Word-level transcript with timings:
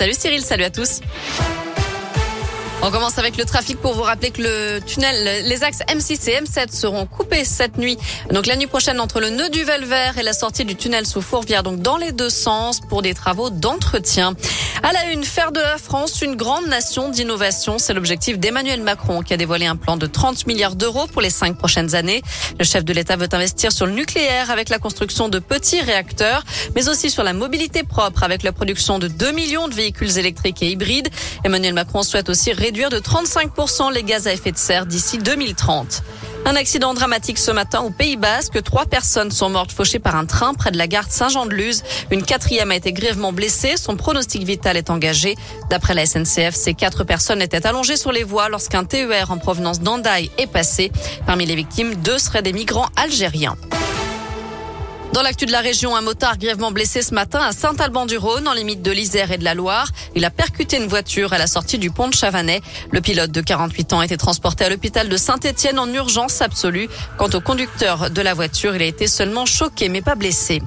Salut 0.00 0.14
Cyril, 0.14 0.40
salut 0.40 0.64
à 0.64 0.70
tous. 0.70 1.00
On 2.80 2.90
commence 2.90 3.18
avec 3.18 3.36
le 3.36 3.44
trafic 3.44 3.76
pour 3.78 3.92
vous 3.92 4.00
rappeler 4.00 4.30
que 4.30 4.40
le 4.40 4.80
tunnel, 4.80 5.44
les 5.46 5.62
axes 5.62 5.80
M6 5.88 6.30
et 6.30 6.40
M7 6.40 6.74
seront 6.74 7.04
coupés 7.04 7.44
cette 7.44 7.76
nuit. 7.76 7.98
Donc 8.30 8.46
la 8.46 8.56
nuit 8.56 8.66
prochaine 8.66 8.98
entre 8.98 9.20
le 9.20 9.28
nœud 9.28 9.50
du 9.50 9.62
Velver 9.62 10.12
et 10.18 10.22
la 10.22 10.32
sortie 10.32 10.64
du 10.64 10.74
tunnel 10.74 11.04
sous 11.04 11.20
Fourvière, 11.20 11.62
donc 11.62 11.82
dans 11.82 11.98
les 11.98 12.12
deux 12.12 12.30
sens 12.30 12.80
pour 12.80 13.02
des 13.02 13.12
travaux 13.12 13.50
d'entretien. 13.50 14.32
À 14.82 14.92
la 14.92 15.12
une, 15.12 15.24
faire 15.24 15.52
de 15.52 15.60
la 15.60 15.76
France 15.76 16.22
une 16.22 16.36
grande 16.36 16.66
nation 16.66 17.10
d'innovation, 17.10 17.78
c'est 17.78 17.92
l'objectif 17.92 18.38
d'Emmanuel 18.38 18.82
Macron 18.82 19.20
qui 19.20 19.34
a 19.34 19.36
dévoilé 19.36 19.66
un 19.66 19.76
plan 19.76 19.98
de 19.98 20.06
30 20.06 20.46
milliards 20.46 20.74
d'euros 20.74 21.06
pour 21.06 21.20
les 21.20 21.28
cinq 21.28 21.58
prochaines 21.58 21.94
années. 21.94 22.22
Le 22.58 22.64
chef 22.64 22.82
de 22.82 22.92
l'État 22.94 23.16
veut 23.16 23.28
investir 23.32 23.72
sur 23.72 23.84
le 23.84 23.92
nucléaire 23.92 24.50
avec 24.50 24.70
la 24.70 24.78
construction 24.78 25.28
de 25.28 25.38
petits 25.38 25.82
réacteurs, 25.82 26.44
mais 26.74 26.88
aussi 26.88 27.10
sur 27.10 27.22
la 27.22 27.34
mobilité 27.34 27.82
propre 27.82 28.22
avec 28.22 28.42
la 28.42 28.52
production 28.52 28.98
de 28.98 29.06
2 29.06 29.32
millions 29.32 29.68
de 29.68 29.74
véhicules 29.74 30.18
électriques 30.18 30.62
et 30.62 30.70
hybrides. 30.70 31.10
Emmanuel 31.44 31.74
Macron 31.74 32.02
souhaite 32.02 32.30
aussi 32.30 32.52
réduire 32.52 32.88
de 32.88 32.98
35% 32.98 33.92
les 33.92 34.02
gaz 34.02 34.26
à 34.26 34.32
effet 34.32 34.52
de 34.52 34.58
serre 34.58 34.86
d'ici 34.86 35.18
2030. 35.18 36.02
Un 36.46 36.56
accident 36.56 36.94
dramatique 36.94 37.38
ce 37.38 37.50
matin 37.50 37.80
au 37.80 37.90
Pays 37.90 38.16
Basque. 38.16 38.62
Trois 38.62 38.86
personnes 38.86 39.30
sont 39.30 39.50
mortes 39.50 39.72
fauchées 39.72 39.98
par 39.98 40.16
un 40.16 40.24
train 40.24 40.54
près 40.54 40.70
de 40.70 40.78
la 40.78 40.86
gare 40.86 41.06
Saint-Jean-de-Luz. 41.08 41.82
Une 42.10 42.22
quatrième 42.22 42.70
a 42.70 42.76
été 42.76 42.92
grièvement 42.92 43.32
blessée. 43.32 43.76
Son 43.76 43.96
pronostic 43.96 44.42
vital 44.42 44.76
est 44.76 44.90
engagé. 44.90 45.36
D'après 45.68 45.94
la 45.94 46.06
SNCF, 46.06 46.54
ces 46.54 46.74
quatre 46.74 47.04
personnes 47.04 47.42
étaient 47.42 47.66
allongées 47.66 47.96
sur 47.96 48.10
les 48.10 48.24
voies 48.24 48.48
lorsqu'un 48.48 48.84
TER 48.84 49.30
en 49.30 49.38
provenance 49.38 49.80
d'Andaï 49.80 50.30
est 50.38 50.46
passé. 50.46 50.90
Parmi 51.26 51.46
les 51.46 51.54
victimes, 51.54 51.94
deux 51.96 52.18
seraient 52.18 52.42
des 52.42 52.52
migrants 52.52 52.88
algériens. 52.96 53.56
Dans 55.12 55.22
l'actu 55.22 55.44
de 55.44 55.50
la 55.50 55.60
région, 55.60 55.96
un 55.96 56.02
motard 56.02 56.38
grièvement 56.38 56.70
blessé 56.70 57.02
ce 57.02 57.12
matin 57.14 57.40
à 57.40 57.50
Saint-Alban-du-Rhône, 57.50 58.46
en 58.46 58.52
limite 58.52 58.80
de 58.80 58.92
l'Isère 58.92 59.32
et 59.32 59.38
de 59.38 59.44
la 59.44 59.54
Loire. 59.54 59.88
Il 60.14 60.24
a 60.24 60.30
percuté 60.30 60.76
une 60.76 60.86
voiture 60.86 61.32
à 61.32 61.38
la 61.38 61.48
sortie 61.48 61.78
du 61.78 61.90
pont 61.90 62.06
de 62.06 62.14
Chavanais. 62.14 62.60
Le 62.92 63.00
pilote 63.00 63.32
de 63.32 63.40
48 63.40 63.92
ans 63.92 63.98
a 63.98 64.04
été 64.04 64.16
transporté 64.16 64.64
à 64.64 64.68
l'hôpital 64.68 65.08
de 65.08 65.16
Saint-Étienne 65.16 65.80
en 65.80 65.92
urgence 65.92 66.40
absolue. 66.42 66.88
Quant 67.18 67.28
au 67.34 67.40
conducteur 67.40 68.10
de 68.10 68.22
la 68.22 68.34
voiture, 68.34 68.76
il 68.76 68.82
a 68.82 68.86
été 68.86 69.08
seulement 69.08 69.46
choqué 69.46 69.88
mais 69.88 70.00
pas 70.00 70.14
blessé. 70.14 70.62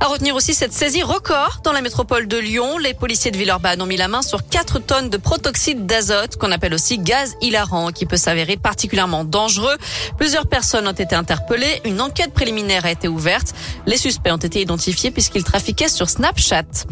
À 0.00 0.06
retenir 0.06 0.36
aussi 0.36 0.54
cette 0.54 0.72
saisie 0.72 1.02
record 1.02 1.58
dans 1.64 1.72
la 1.72 1.80
métropole 1.80 2.28
de 2.28 2.36
Lyon. 2.36 2.78
Les 2.78 2.94
policiers 2.94 3.32
de 3.32 3.36
Villeurbanne 3.36 3.82
ont 3.82 3.86
mis 3.86 3.96
la 3.96 4.06
main 4.06 4.22
sur 4.22 4.48
4 4.48 4.78
tonnes 4.78 5.10
de 5.10 5.16
protoxyde 5.16 5.86
d'azote, 5.86 6.36
qu'on 6.36 6.52
appelle 6.52 6.72
aussi 6.72 6.98
gaz 6.98 7.34
hilarant, 7.40 7.90
qui 7.90 8.06
peut 8.06 8.16
s'avérer 8.16 8.56
particulièrement 8.56 9.24
dangereux. 9.24 9.76
Plusieurs 10.16 10.46
personnes 10.46 10.86
ont 10.86 10.92
été 10.92 11.16
interpellées. 11.16 11.80
Une 11.84 12.00
enquête 12.00 12.32
préliminaire 12.32 12.86
a 12.86 12.92
été 12.92 13.08
ouverte. 13.08 13.54
Les 13.86 13.96
suspects 13.96 14.30
ont 14.30 14.36
été 14.36 14.60
identifiés 14.60 15.10
puisqu'ils 15.10 15.42
trafiquaient 15.42 15.88
sur 15.88 16.08
Snapchat. 16.08 16.86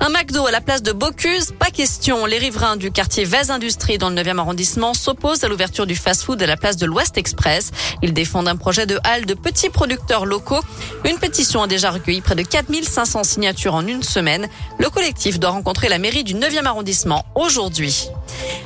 Un 0.00 0.10
McDo 0.10 0.46
à 0.46 0.50
la 0.50 0.60
place 0.60 0.82
de 0.82 0.92
Bocuse, 0.92 1.54
pas 1.58 1.70
question. 1.70 2.26
Les 2.26 2.38
riverains 2.38 2.76
du 2.76 2.90
quartier 2.90 3.24
Vase 3.24 3.50
Industrie 3.50 3.96
dans 3.96 4.10
le 4.10 4.16
9e 4.16 4.38
arrondissement 4.38 4.92
s'opposent 4.92 5.44
à 5.44 5.48
l'ouverture 5.48 5.86
du 5.86 5.96
fast-food 5.96 6.42
à 6.42 6.46
la 6.46 6.58
place 6.58 6.76
de 6.76 6.84
l'Ouest 6.84 7.16
Express. 7.16 7.70
Ils 8.02 8.12
défendent 8.12 8.48
un 8.48 8.56
projet 8.56 8.84
de 8.84 8.98
halle 9.02 9.24
de 9.24 9.34
petits 9.34 9.70
producteurs 9.70 10.26
locaux. 10.26 10.60
Une 11.08 11.18
pétition 11.18 11.62
a 11.62 11.66
déjà 11.66 11.90
recueilli 11.90 12.20
près 12.20 12.34
de 12.34 12.49
4500 12.50 13.24
signatures 13.24 13.74
en 13.74 13.86
une 13.86 14.02
semaine. 14.02 14.48
Le 14.78 14.90
collectif 14.90 15.38
doit 15.38 15.50
rencontrer 15.50 15.88
la 15.88 15.98
mairie 15.98 16.24
du 16.24 16.34
9e 16.34 16.66
arrondissement 16.66 17.24
aujourd'hui. 17.34 18.08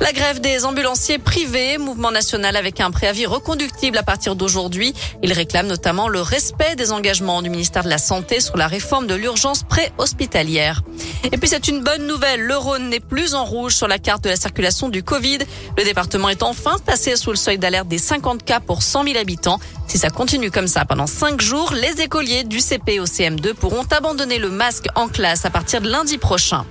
La 0.00 0.12
grève 0.12 0.40
des 0.40 0.64
ambulanciers 0.64 1.18
privés, 1.18 1.78
mouvement 1.78 2.10
national 2.10 2.56
avec 2.56 2.80
un 2.80 2.90
préavis 2.90 3.26
reconductible 3.26 3.96
à 3.98 4.02
partir 4.02 4.36
d'aujourd'hui. 4.36 4.94
Il 5.22 5.32
réclame 5.32 5.66
notamment 5.66 6.08
le 6.08 6.20
respect 6.20 6.76
des 6.76 6.92
engagements 6.92 7.42
du 7.42 7.50
ministère 7.50 7.84
de 7.84 7.88
la 7.88 7.98
Santé 7.98 8.40
sur 8.40 8.56
la 8.56 8.66
réforme 8.66 9.06
de 9.06 9.14
l'urgence 9.14 9.62
pré-hospitalière. 9.62 10.82
Et 11.24 11.36
puis 11.36 11.48
c'est 11.48 11.68
une 11.68 11.82
bonne 11.82 12.06
nouvelle, 12.06 12.40
le 12.40 12.56
Rhône 12.56 12.88
n'est 12.88 13.00
plus 13.00 13.34
en 13.34 13.44
rouge 13.44 13.74
sur 13.74 13.88
la 13.88 13.98
carte 13.98 14.24
de 14.24 14.28
la 14.28 14.36
circulation 14.36 14.88
du 14.88 15.02
Covid. 15.02 15.38
Le 15.76 15.84
département 15.84 16.28
est 16.28 16.42
enfin 16.42 16.76
passé 16.84 17.16
sous 17.16 17.30
le 17.30 17.36
seuil 17.36 17.58
d'alerte 17.58 17.88
des 17.88 17.98
50 17.98 18.44
cas 18.44 18.60
pour 18.60 18.82
100 18.82 19.04
000 19.04 19.18
habitants. 19.18 19.58
Si 19.86 19.98
ça 19.98 20.10
continue 20.10 20.50
comme 20.50 20.68
ça 20.68 20.84
pendant 20.84 21.06
5 21.06 21.40
jours, 21.40 21.72
les 21.72 22.00
écoliers 22.02 22.44
du 22.44 22.60
CP 22.60 23.00
au 23.00 23.04
CM2 23.04 23.54
pourront 23.54 23.84
abandonner 23.90 24.38
le 24.38 24.50
masque 24.50 24.86
en 24.94 25.08
classe 25.08 25.44
à 25.44 25.50
partir 25.50 25.80
de 25.80 25.88
lundi 25.88 26.18
prochain. 26.18 26.64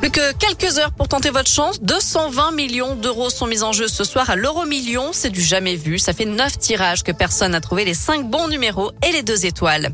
Plus 0.00 0.10
que 0.10 0.32
quelques 0.32 0.78
heures 0.78 0.92
pour 0.92 1.08
tenter 1.08 1.28
votre 1.28 1.50
chance. 1.50 1.82
220 1.82 2.52
millions 2.52 2.94
d'euros 2.96 3.28
sont 3.28 3.46
mis 3.46 3.62
en 3.62 3.72
jeu 3.72 3.86
ce 3.86 4.02
soir 4.02 4.30
à 4.30 4.36
l'euro 4.36 4.64
million. 4.64 5.10
C'est 5.12 5.28
du 5.28 5.42
jamais 5.42 5.76
vu. 5.76 5.98
Ça 5.98 6.14
fait 6.14 6.24
neuf 6.24 6.58
tirages 6.58 7.02
que 7.02 7.12
personne 7.12 7.52
n'a 7.52 7.60
trouvé 7.60 7.84
les 7.84 7.92
cinq 7.92 8.24
bons 8.24 8.48
numéros 8.48 8.92
et 9.06 9.12
les 9.12 9.22
deux 9.22 9.44
étoiles. 9.44 9.90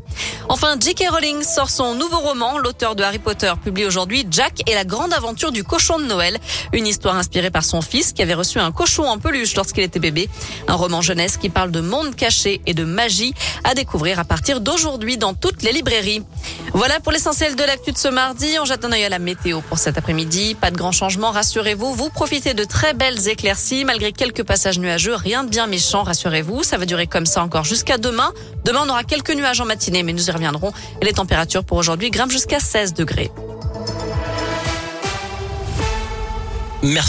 Enfin, 0.47 0.77
J.K. 0.79 1.09
Rowling 1.11 1.43
sort 1.43 1.69
son 1.69 1.93
nouveau 1.93 2.19
roman. 2.19 2.57
L'auteur 2.57 2.95
de 2.95 3.03
Harry 3.03 3.19
Potter 3.19 3.51
publie 3.61 3.83
aujourd'hui 3.83 4.25
Jack 4.31 4.61
et 4.69 4.75
la 4.75 4.85
grande 4.85 5.11
aventure 5.11 5.51
du 5.51 5.65
cochon 5.65 5.99
de 5.99 6.05
Noël. 6.05 6.37
Une 6.71 6.87
histoire 6.87 7.17
inspirée 7.17 7.51
par 7.51 7.65
son 7.65 7.81
fils 7.81 8.13
qui 8.13 8.21
avait 8.21 8.33
reçu 8.33 8.59
un 8.59 8.71
cochon 8.71 9.03
en 9.03 9.17
peluche 9.17 9.55
lorsqu'il 9.55 9.83
était 9.83 9.99
bébé. 9.99 10.29
Un 10.69 10.75
roman 10.75 11.01
jeunesse 11.01 11.35
qui 11.35 11.49
parle 11.49 11.71
de 11.71 11.81
monde 11.81 12.15
caché 12.15 12.61
et 12.65 12.73
de 12.73 12.85
magie 12.85 13.33
à 13.65 13.73
découvrir 13.73 14.19
à 14.19 14.23
partir 14.23 14.61
d'aujourd'hui 14.61 15.17
dans 15.17 15.33
toutes 15.33 15.63
les 15.63 15.73
librairies. 15.73 16.23
Voilà 16.71 17.01
pour 17.01 17.11
l'essentiel 17.11 17.57
de 17.57 17.63
l'actu 17.63 17.91
de 17.91 17.97
ce 17.97 18.07
mardi. 18.07 18.55
On 18.61 18.65
jette 18.65 18.85
un 18.85 18.93
œil 18.93 19.03
à 19.03 19.09
la 19.09 19.19
météo 19.19 19.59
pour 19.67 19.79
après-midi. 19.97 20.55
Pas 20.55 20.71
de 20.71 20.77
grand 20.77 20.91
changement, 20.91 21.31
rassurez-vous. 21.31 21.93
Vous 21.93 22.09
profitez 22.09 22.53
de 22.53 22.63
très 22.63 22.93
belles 22.93 23.27
éclaircies 23.27 23.85
malgré 23.85 24.11
quelques 24.11 24.43
passages 24.43 24.79
nuageux. 24.79 25.15
Rien 25.15 25.43
de 25.43 25.49
bien 25.49 25.67
méchant, 25.67 26.03
rassurez-vous. 26.03 26.63
Ça 26.63 26.77
va 26.77 26.85
durer 26.85 27.07
comme 27.07 27.25
ça 27.25 27.43
encore 27.43 27.63
jusqu'à 27.63 27.97
demain. 27.97 28.31
Demain, 28.65 28.81
on 28.85 28.89
aura 28.89 29.03
quelques 29.03 29.31
nuages 29.31 29.61
en 29.61 29.65
matinée, 29.65 30.03
mais 30.03 30.13
nous 30.13 30.27
y 30.27 30.31
reviendrons. 30.31 30.71
Et 31.01 31.05
les 31.05 31.13
températures 31.13 31.63
pour 31.63 31.77
aujourd'hui 31.77 32.11
grimpent 32.11 32.31
jusqu'à 32.31 32.59
16 32.59 32.93
degrés. 32.93 33.31
Merci. 36.83 37.05